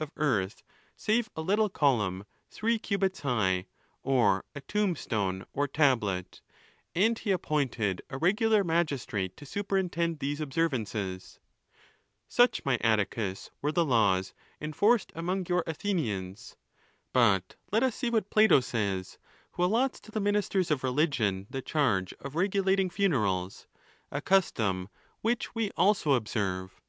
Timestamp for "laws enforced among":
13.84-15.46